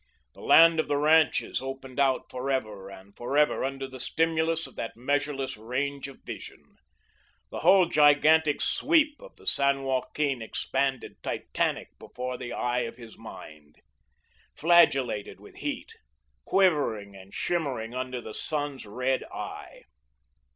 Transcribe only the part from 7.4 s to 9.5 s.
The whole gigantic sweep of the